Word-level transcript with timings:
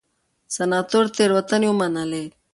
سناتور 0.55 1.05
تېروتنې 1.15 1.67
ومنلې. 1.69 2.23